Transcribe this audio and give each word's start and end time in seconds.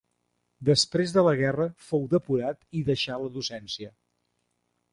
Després 0.69 1.13
de 1.17 1.23
la 1.27 1.33
guerra 1.41 1.67
fou 1.89 2.07
depurat 2.15 2.61
i 2.81 2.83
deixà 2.89 3.21
la 3.25 3.31
docència. 3.37 3.93